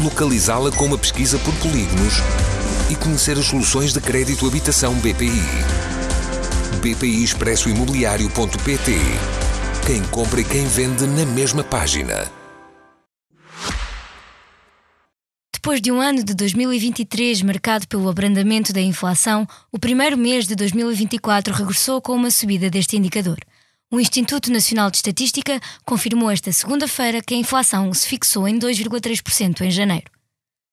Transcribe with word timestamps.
localizá-la 0.00 0.70
com 0.72 0.86
uma 0.86 0.98
pesquisa 0.98 1.38
por 1.38 1.54
polígonos 1.56 2.14
e 2.90 2.96
conhecer 2.96 3.38
as 3.38 3.46
soluções 3.46 3.92
de 3.92 4.00
crédito 4.00 4.46
habitação 4.46 4.94
BPI. 4.94 5.42
BPI 6.80 7.24
Expresso 7.24 7.68
Imobiliário.pt 7.68 8.92
Quem 9.86 10.02
compra 10.04 10.40
e 10.40 10.44
quem 10.44 10.66
vende 10.66 11.06
na 11.06 11.24
mesma 11.24 11.62
página. 11.62 12.30
Depois 15.52 15.80
de 15.80 15.90
um 15.90 15.98
ano 15.98 16.22
de 16.22 16.34
2023 16.34 17.40
marcado 17.40 17.88
pelo 17.88 18.08
abrandamento 18.08 18.70
da 18.70 18.82
inflação, 18.82 19.46
o 19.72 19.78
primeiro 19.78 20.18
mês 20.18 20.46
de 20.46 20.54
2024 20.54 21.54
regressou 21.54 22.02
com 22.02 22.12
uma 22.12 22.30
subida 22.30 22.68
deste 22.68 22.98
indicador. 22.98 23.38
O 23.90 24.00
Instituto 24.00 24.50
Nacional 24.50 24.90
de 24.90 24.96
Estatística 24.96 25.60
confirmou 25.84 26.30
esta 26.30 26.52
segunda-feira 26.52 27.22
que 27.22 27.34
a 27.34 27.36
inflação 27.36 27.92
se 27.94 28.08
fixou 28.08 28.48
em 28.48 28.58
2,3% 28.58 29.60
em 29.60 29.70
janeiro. 29.70 30.10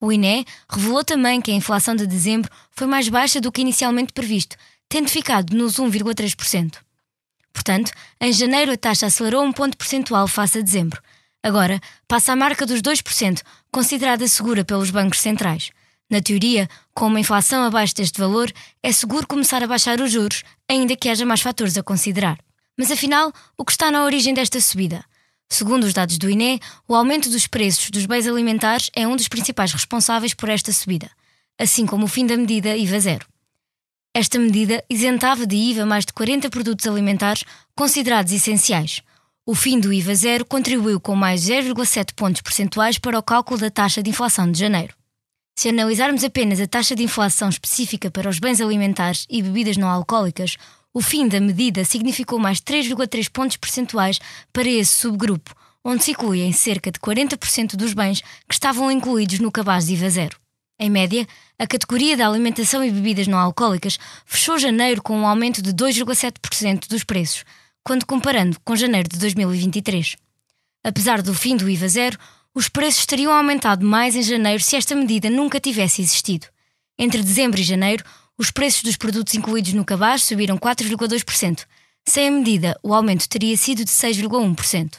O 0.00 0.12
INE 0.12 0.44
revelou 0.68 1.04
também 1.04 1.40
que 1.40 1.50
a 1.50 1.54
inflação 1.54 1.94
de 1.94 2.06
dezembro 2.06 2.50
foi 2.72 2.86
mais 2.86 3.08
baixa 3.08 3.40
do 3.40 3.52
que 3.52 3.60
inicialmente 3.60 4.12
previsto, 4.12 4.56
tendo 4.88 5.08
ficado 5.08 5.56
nos 5.56 5.76
1,3%. 5.76 6.76
Portanto, 7.52 7.92
em 8.20 8.32
janeiro 8.32 8.72
a 8.72 8.76
taxa 8.76 9.06
acelerou 9.06 9.44
um 9.44 9.52
ponto 9.52 9.76
percentual 9.76 10.26
face 10.26 10.58
a 10.58 10.60
dezembro. 10.60 11.00
Agora 11.42 11.80
passa 12.08 12.32
a 12.32 12.36
marca 12.36 12.66
dos 12.66 12.82
2%, 12.82 13.42
considerada 13.70 14.26
segura 14.26 14.64
pelos 14.64 14.90
bancos 14.90 15.20
centrais. 15.20 15.70
Na 16.10 16.20
teoria, 16.20 16.68
com 16.92 17.06
uma 17.06 17.20
inflação 17.20 17.62
abaixo 17.64 17.94
deste 17.94 18.18
valor, 18.18 18.52
é 18.82 18.92
seguro 18.92 19.26
começar 19.26 19.62
a 19.62 19.66
baixar 19.66 20.00
os 20.00 20.10
juros, 20.10 20.42
ainda 20.68 20.96
que 20.96 21.08
haja 21.08 21.24
mais 21.24 21.40
fatores 21.40 21.78
a 21.78 21.82
considerar. 21.82 22.38
Mas 22.76 22.90
afinal, 22.90 23.32
o 23.56 23.64
que 23.64 23.72
está 23.72 23.90
na 23.90 24.04
origem 24.04 24.34
desta 24.34 24.60
subida? 24.60 25.04
Segundo 25.48 25.84
os 25.84 25.92
dados 25.92 26.18
do 26.18 26.28
INE, 26.28 26.60
o 26.88 26.94
aumento 26.94 27.30
dos 27.30 27.46
preços 27.46 27.90
dos 27.90 28.06
bens 28.06 28.26
alimentares 28.26 28.90
é 28.94 29.06
um 29.06 29.14
dos 29.14 29.28
principais 29.28 29.72
responsáveis 29.72 30.34
por 30.34 30.48
esta 30.48 30.72
subida, 30.72 31.10
assim 31.58 31.86
como 31.86 32.06
o 32.06 32.08
fim 32.08 32.26
da 32.26 32.36
medida 32.36 32.76
IVA 32.76 32.98
zero. 32.98 33.26
Esta 34.12 34.38
medida 34.38 34.82
isentava 34.88 35.46
de 35.46 35.56
IVA 35.56 35.86
mais 35.86 36.04
de 36.04 36.12
40 36.12 36.50
produtos 36.50 36.86
alimentares 36.86 37.44
considerados 37.76 38.32
essenciais. 38.32 39.02
O 39.46 39.54
fim 39.54 39.78
do 39.78 39.92
IVA 39.92 40.14
zero 40.14 40.44
contribuiu 40.44 41.00
com 41.00 41.14
mais 41.14 41.42
0,7 41.42 42.14
pontos 42.14 42.40
percentuais 42.40 42.98
para 42.98 43.18
o 43.18 43.22
cálculo 43.22 43.60
da 43.60 43.70
taxa 43.70 44.02
de 44.02 44.10
inflação 44.10 44.50
de 44.50 44.58
janeiro. 44.58 44.94
Se 45.56 45.68
analisarmos 45.68 46.24
apenas 46.24 46.60
a 46.60 46.66
taxa 46.66 46.96
de 46.96 47.02
inflação 47.02 47.48
específica 47.48 48.10
para 48.10 48.28
os 48.28 48.38
bens 48.38 48.60
alimentares 48.60 49.26
e 49.28 49.42
bebidas 49.42 49.76
não 49.76 49.88
alcoólicas, 49.88 50.56
o 50.94 51.00
fim 51.00 51.26
da 51.26 51.40
medida 51.40 51.84
significou 51.84 52.38
mais 52.38 52.60
3,3 52.60 53.28
pontos 53.28 53.56
percentuais 53.56 54.20
para 54.52 54.68
esse 54.68 54.94
subgrupo, 54.94 55.52
onde 55.84 56.04
se 56.04 56.12
incluem 56.12 56.52
cerca 56.52 56.90
de 56.92 57.00
40% 57.00 57.74
dos 57.74 57.92
bens 57.92 58.22
que 58.48 58.54
estavam 58.54 58.90
incluídos 58.92 59.40
no 59.40 59.50
cabaz 59.50 59.86
de 59.86 59.94
IVA 59.94 60.08
zero. 60.08 60.38
Em 60.78 60.88
média, 60.88 61.26
a 61.58 61.66
categoria 61.66 62.16
da 62.16 62.28
alimentação 62.28 62.82
e 62.82 62.90
bebidas 62.90 63.26
não 63.26 63.38
alcoólicas 63.38 63.98
fechou 64.24 64.58
janeiro 64.58 65.02
com 65.02 65.18
um 65.18 65.26
aumento 65.26 65.60
de 65.60 65.72
2,7% 65.72 66.88
dos 66.88 67.02
preços, 67.02 67.44
quando 67.82 68.06
comparando 68.06 68.56
com 68.64 68.76
janeiro 68.76 69.08
de 69.08 69.18
2023. 69.18 70.16
Apesar 70.84 71.22
do 71.22 71.34
fim 71.34 71.56
do 71.56 71.68
IVA 71.68 71.88
zero, 71.88 72.18
os 72.54 72.68
preços 72.68 73.04
teriam 73.04 73.32
aumentado 73.32 73.84
mais 73.84 74.14
em 74.14 74.22
janeiro 74.22 74.62
se 74.62 74.76
esta 74.76 74.94
medida 74.94 75.28
nunca 75.28 75.58
tivesse 75.58 76.00
existido. 76.02 76.46
Entre 76.96 77.22
dezembro 77.22 77.60
e 77.60 77.64
janeiro, 77.64 78.04
os 78.38 78.50
preços 78.50 78.82
dos 78.82 78.96
produtos 78.96 79.34
incluídos 79.34 79.72
no 79.72 79.84
cabaz 79.84 80.24
subiram 80.24 80.58
4,2%. 80.58 81.64
Sem 82.06 82.28
a 82.28 82.30
medida, 82.30 82.78
o 82.82 82.92
aumento 82.92 83.28
teria 83.28 83.56
sido 83.56 83.84
de 83.84 83.90
6,1%. 83.90 84.98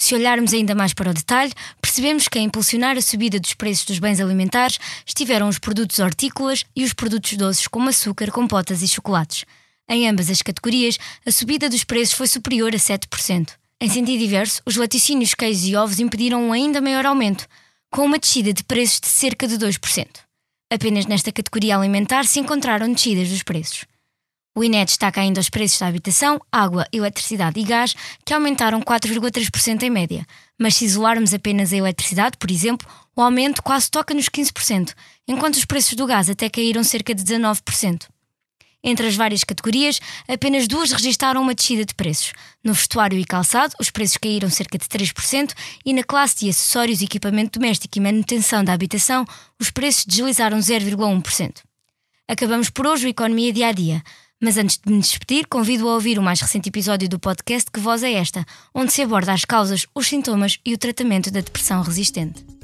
Se 0.00 0.16
olharmos 0.16 0.52
ainda 0.52 0.74
mais 0.74 0.92
para 0.92 1.10
o 1.10 1.14
detalhe, 1.14 1.52
percebemos 1.80 2.26
que 2.26 2.38
a 2.38 2.42
impulsionar 2.42 2.96
a 2.96 3.00
subida 3.02 3.38
dos 3.38 3.54
preços 3.54 3.84
dos 3.84 3.98
bens 4.00 4.18
alimentares 4.18 4.78
estiveram 5.06 5.48
os 5.48 5.60
produtos 5.60 6.00
hortícolas 6.00 6.64
e 6.74 6.82
os 6.82 6.92
produtos 6.92 7.34
doces 7.34 7.68
como 7.68 7.88
açúcar, 7.88 8.32
compotas 8.32 8.82
e 8.82 8.88
chocolates. 8.88 9.44
Em 9.88 10.08
ambas 10.08 10.28
as 10.28 10.42
categorias, 10.42 10.98
a 11.24 11.30
subida 11.30 11.68
dos 11.68 11.84
preços 11.84 12.16
foi 12.16 12.26
superior 12.26 12.74
a 12.74 12.78
7%. 12.78 13.50
Em 13.80 13.88
sentido 13.88 14.24
inverso, 14.24 14.60
os 14.66 14.74
laticínios, 14.74 15.34
queijos 15.34 15.66
e 15.66 15.76
ovos 15.76 16.00
impediram 16.00 16.42
um 16.42 16.52
ainda 16.52 16.80
maior 16.80 17.06
aumento, 17.06 17.46
com 17.90 18.04
uma 18.04 18.18
descida 18.18 18.52
de 18.52 18.64
preços 18.64 19.00
de 19.00 19.06
cerca 19.06 19.46
de 19.46 19.56
2%. 19.56 20.08
Apenas 20.72 21.04
nesta 21.04 21.30
categoria 21.30 21.76
alimentar 21.76 22.24
se 22.24 22.40
encontraram 22.40 22.90
descidas 22.90 23.28
dos 23.28 23.42
preços. 23.42 23.84
O 24.56 24.64
INE 24.64 24.82
destaca 24.86 25.20
ainda 25.20 25.38
os 25.38 25.50
preços 25.50 25.78
da 25.78 25.86
habitação, 25.86 26.40
água, 26.50 26.86
eletricidade 26.90 27.60
e 27.60 27.62
gás, 27.62 27.94
que 28.24 28.32
aumentaram 28.32 28.80
4,3% 28.80 29.82
em 29.82 29.90
média. 29.90 30.26
Mas 30.58 30.76
se 30.76 30.86
isolarmos 30.86 31.34
apenas 31.34 31.74
a 31.74 31.76
eletricidade, 31.76 32.38
por 32.38 32.50
exemplo, 32.50 32.88
o 33.14 33.20
aumento 33.20 33.62
quase 33.62 33.90
toca 33.90 34.14
nos 34.14 34.30
15%, 34.30 34.94
enquanto 35.28 35.56
os 35.56 35.66
preços 35.66 35.92
do 35.92 36.06
gás 36.06 36.30
até 36.30 36.48
caíram 36.48 36.82
cerca 36.82 37.14
de 37.14 37.22
19%. 37.22 38.06
Entre 38.84 39.06
as 39.06 39.14
várias 39.14 39.44
categorias, 39.44 40.00
apenas 40.26 40.66
duas 40.66 40.90
registaram 40.90 41.40
uma 41.40 41.54
descida 41.54 41.84
de 41.84 41.94
preços. 41.94 42.32
No 42.64 42.74
vestuário 42.74 43.18
e 43.18 43.24
calçado, 43.24 43.74
os 43.80 43.90
preços 43.90 44.16
caíram 44.16 44.50
cerca 44.50 44.76
de 44.76 44.86
3% 44.86 45.52
e 45.84 45.92
na 45.92 46.02
classe 46.02 46.40
de 46.40 46.50
acessórios, 46.50 47.00
equipamento 47.00 47.58
doméstico 47.58 47.96
e 47.96 48.00
manutenção 48.00 48.64
da 48.64 48.72
habitação, 48.72 49.24
os 49.60 49.70
preços 49.70 50.04
deslizaram 50.04 50.58
0,1%. 50.58 51.58
Acabamos 52.28 52.70
por 52.70 52.86
hoje 52.86 53.06
o 53.06 53.08
Economia 53.08 53.52
Dia 53.52 53.68
a 53.68 53.72
Dia. 53.72 54.02
Mas 54.40 54.56
antes 54.56 54.76
de 54.84 54.92
me 54.92 54.98
despedir, 54.98 55.46
convido 55.46 55.88
a 55.88 55.94
ouvir 55.94 56.18
o 56.18 56.22
mais 56.22 56.40
recente 56.40 56.68
episódio 56.68 57.08
do 57.08 57.16
podcast 57.16 57.70
Que 57.70 57.78
Voz 57.78 58.02
é 58.02 58.12
Esta, 58.14 58.44
onde 58.74 58.92
se 58.92 59.00
aborda 59.00 59.32
as 59.32 59.44
causas, 59.44 59.86
os 59.94 60.08
sintomas 60.08 60.58
e 60.66 60.74
o 60.74 60.78
tratamento 60.78 61.30
da 61.30 61.40
depressão 61.40 61.80
resistente. 61.80 62.51